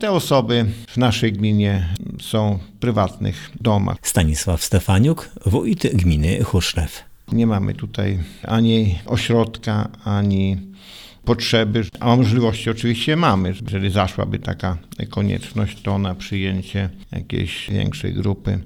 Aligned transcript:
Te 0.00 0.10
osoby 0.10 0.66
w 0.88 0.96
naszej 0.96 1.32
gminie 1.32 1.88
są 2.20 2.58
w 2.58 2.78
prywatnych 2.78 3.50
domach. 3.60 3.96
Stanisław 4.02 4.64
Stefaniuk, 4.64 5.30
wójt 5.46 5.96
gminy 5.96 6.44
Chuszlew. 6.44 7.04
Nie 7.32 7.46
mamy 7.46 7.74
tutaj 7.74 8.18
ani 8.42 8.98
ośrodka, 9.06 9.88
ani 10.04 10.56
potrzeby, 11.24 11.84
a 12.00 12.16
możliwości 12.16 12.70
oczywiście 12.70 13.16
mamy. 13.16 13.54
Jeżeli 13.62 13.90
zaszłaby 13.90 14.38
taka 14.38 14.78
konieczność, 15.10 15.82
to 15.82 15.98
na 15.98 16.14
przyjęcie 16.14 16.90
jakiejś 17.12 17.70
większej 17.70 18.14
grupy, 18.14 18.58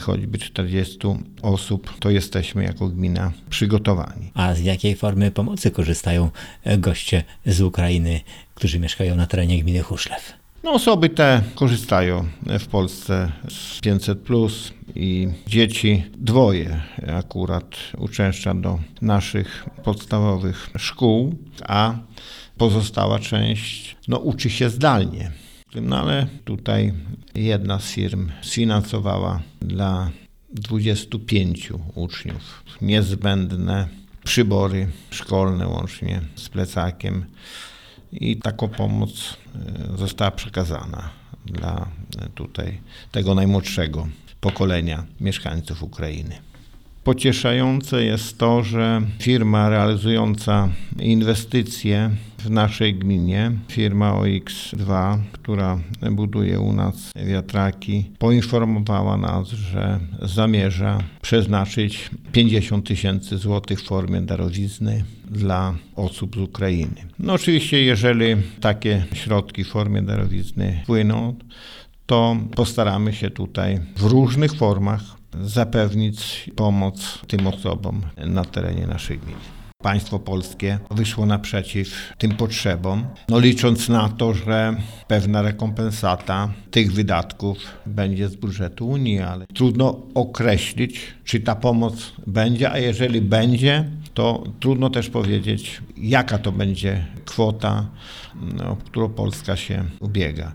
choćby 0.00 0.38
40 0.38 0.98
osób, 1.42 1.98
to 1.98 2.10
jesteśmy 2.10 2.64
jako 2.64 2.88
gmina 2.88 3.32
przygotowani. 3.50 4.30
A 4.34 4.54
z 4.54 4.60
jakiej 4.60 4.96
formy 4.96 5.30
pomocy 5.30 5.70
korzystają 5.70 6.30
goście 6.78 7.24
z 7.46 7.60
Ukrainy, 7.60 8.20
którzy 8.54 8.80
mieszkają 8.80 9.16
na 9.16 9.26
terenie 9.26 9.62
gminy 9.62 9.82
Chuszlew? 9.82 10.41
No, 10.64 10.72
osoby 10.72 11.08
te 11.08 11.42
korzystają 11.54 12.28
w 12.58 12.66
Polsce 12.66 13.32
z 13.48 13.80
500 13.80 14.20
plus 14.20 14.72
i 14.94 15.28
dzieci 15.46 16.04
dwoje 16.18 16.80
akurat 17.18 17.76
uczęszcza 17.98 18.54
do 18.54 18.78
naszych 19.00 19.66
podstawowych 19.84 20.70
szkół, 20.78 21.34
a 21.68 21.94
pozostała 22.58 23.18
część 23.18 23.96
no, 24.08 24.18
uczy 24.18 24.50
się 24.50 24.70
zdalnie. 24.70 25.30
No 25.74 26.00
ale 26.00 26.26
tutaj 26.44 26.92
jedna 27.34 27.78
z 27.78 27.90
firm 27.90 28.30
sfinansowała 28.42 29.42
dla 29.60 30.10
25 30.52 31.72
uczniów 31.94 32.64
niezbędne 32.82 33.88
przybory 34.24 34.88
szkolne 35.10 35.68
łącznie 35.68 36.20
z 36.34 36.48
plecakiem 36.48 37.24
i 38.12 38.36
taką 38.36 38.68
pomoc 38.68 39.36
e, 39.94 39.98
została 39.98 40.30
przekazana 40.30 41.10
dla 41.46 41.88
e, 42.18 42.28
tutaj 42.28 42.80
tego 43.12 43.34
najmłodszego 43.34 44.08
pokolenia 44.40 45.04
mieszkańców 45.20 45.82
Ukrainy. 45.82 46.51
Pocieszające 47.04 48.04
jest 48.04 48.38
to, 48.38 48.62
że 48.62 49.02
firma 49.18 49.68
realizująca 49.68 50.68
inwestycje 51.00 52.10
w 52.38 52.50
naszej 52.50 52.94
gminie, 52.94 53.52
firma 53.68 54.12
OX2, 54.12 55.18
która 55.32 55.78
buduje 56.12 56.60
u 56.60 56.72
nas 56.72 57.10
wiatraki, 57.26 58.04
poinformowała 58.18 59.16
nas, 59.16 59.48
że 59.48 60.00
zamierza 60.22 60.98
przeznaczyć 61.22 62.10
50 62.32 62.88
tysięcy 62.88 63.38
złotych 63.38 63.80
w 63.80 63.84
formie 63.84 64.20
darowizny 64.20 65.04
dla 65.30 65.74
osób 65.96 66.36
z 66.36 66.38
Ukrainy. 66.38 67.04
No 67.18 67.32
oczywiście, 67.32 67.82
jeżeli 67.82 68.36
takie 68.60 69.04
środki 69.12 69.64
w 69.64 69.68
formie 69.68 70.02
darowizny 70.02 70.82
płyną, 70.86 71.34
to 72.06 72.36
postaramy 72.56 73.12
się 73.12 73.30
tutaj 73.30 73.80
w 73.96 74.02
różnych 74.02 74.54
formach 74.54 75.21
zapewnić 75.40 76.50
pomoc 76.56 77.18
tym 77.26 77.46
osobom 77.46 78.02
na 78.26 78.44
terenie 78.44 78.86
naszej 78.86 79.18
gminy. 79.18 79.40
Państwo 79.82 80.18
polskie 80.18 80.78
wyszło 80.90 81.26
naprzeciw 81.26 82.12
tym 82.18 82.36
potrzebom, 82.36 83.04
no 83.28 83.38
licząc 83.38 83.88
na 83.88 84.08
to, 84.08 84.34
że 84.34 84.76
pewna 85.08 85.42
rekompensata 85.42 86.48
tych 86.70 86.92
wydatków 86.92 87.58
będzie 87.86 88.28
z 88.28 88.36
budżetu 88.36 88.88
Unii, 88.88 89.20
ale 89.20 89.46
trudno 89.54 90.00
określić, 90.14 91.00
czy 91.24 91.40
ta 91.40 91.54
pomoc 91.54 92.12
będzie, 92.26 92.70
a 92.70 92.78
jeżeli 92.78 93.20
będzie, 93.20 93.84
to 94.14 94.44
trudno 94.60 94.90
też 94.90 95.10
powiedzieć, 95.10 95.82
jaka 95.96 96.38
to 96.38 96.52
będzie 96.52 97.06
kwota, 97.24 97.86
no, 98.56 98.70
o 98.70 98.76
którą 98.76 99.08
Polska 99.08 99.56
się 99.56 99.84
ubiega. 100.00 100.52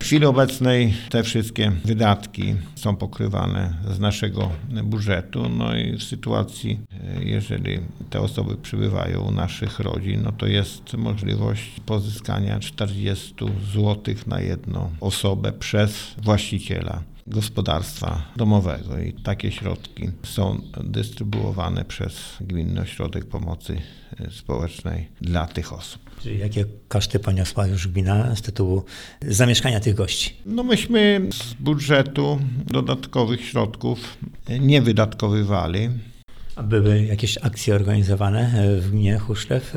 W 0.00 0.04
chwili 0.04 0.26
obecnej 0.26 0.94
te 1.10 1.22
wszystkie 1.22 1.72
wydatki 1.84 2.54
są 2.74 2.96
pokrywane 2.96 3.74
z 3.90 3.98
naszego 3.98 4.50
budżetu, 4.84 5.48
no 5.48 5.76
i 5.76 5.96
w 5.96 6.02
sytuacji, 6.02 6.80
jeżeli 7.20 7.78
te 8.10 8.20
osoby 8.20 8.56
przybywają 8.56 9.20
u 9.20 9.30
naszych 9.30 9.80
rodzin, 9.80 10.22
no 10.22 10.32
to 10.32 10.46
jest 10.46 10.94
możliwość 10.94 11.80
pozyskania 11.86 12.60
40 12.60 13.34
zł 13.74 14.14
na 14.26 14.40
jedną 14.40 14.90
osobę 15.00 15.52
przez 15.52 16.14
właściciela 16.22 17.02
gospodarstwa 17.26 18.22
domowego 18.36 18.98
i 18.98 19.12
takie 19.12 19.52
środki 19.52 20.10
są 20.22 20.60
dystrybuowane 20.84 21.84
przez 21.84 22.14
Gminny 22.40 22.80
Ośrodek 22.80 23.24
Pomocy 23.24 23.76
Społecznej 24.30 25.08
dla 25.20 25.46
tych 25.46 25.72
osób. 25.72 26.00
Czyli 26.22 26.38
jakie 26.38 26.64
koszty 26.88 27.18
poniosła 27.18 27.66
już 27.66 27.88
gmina 27.88 28.36
z 28.36 28.42
tytułu 28.42 28.84
zamieszkania 29.28 29.80
tych 29.80 29.94
gości? 29.94 30.36
No 30.46 30.62
myśmy 30.62 31.28
z 31.32 31.54
budżetu 31.54 32.40
dodatkowych 32.66 33.44
środków 33.44 34.18
nie 34.60 34.82
wydatkowywali. 34.82 35.90
Były 36.62 37.04
jakieś 37.04 37.38
akcje 37.38 37.74
organizowane 37.74 38.66
w 38.80 38.90
gminie 38.90 39.18
Chuszlew 39.18 39.74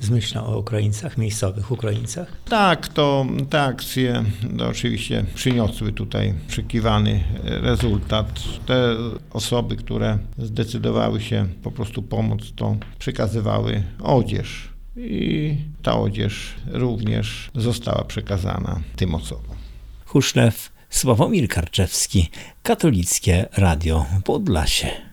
z 0.00 0.10
myślą 0.10 0.46
o 0.46 0.58
Ukraińcach, 0.58 1.18
miejscowych 1.18 1.70
Ukraińcach? 1.70 2.32
Tak, 2.48 2.88
to 2.88 3.26
te 3.50 3.62
akcje 3.62 4.24
no, 4.52 4.66
oczywiście 4.66 5.24
przyniosły 5.34 5.92
tutaj 5.92 6.34
oczekiwany 6.48 7.24
rezultat. 7.44 8.40
Te 8.66 8.96
osoby, 9.30 9.76
które 9.76 10.18
zdecydowały 10.38 11.20
się 11.20 11.46
po 11.62 11.70
prostu 11.70 12.02
pomóc, 12.02 12.40
to 12.56 12.76
przekazywały 12.98 13.82
odzież. 14.02 14.68
I 14.96 15.56
ta 15.82 16.00
odzież 16.00 16.54
również 16.66 17.50
została 17.54 18.04
przekazana 18.04 18.80
tym 18.96 19.14
osobom. 19.14 19.56
Chuszlew, 20.04 20.72
Sławomir 20.90 21.48
Karczewski, 21.48 22.30
Katolickie 22.62 23.48
Radio 23.56 24.06
Podlasie. 24.24 25.09